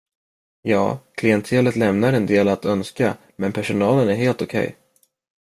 Ja, 0.61 0.99
klientelet 1.15 1.75
lämnar 1.75 2.13
en 2.13 2.25
del 2.25 2.47
att 2.47 2.65
önska 2.65 3.17
men 3.35 3.53
personalen 3.53 4.09
är 4.09 4.13
helt 4.15 4.41
okej. 4.41 4.77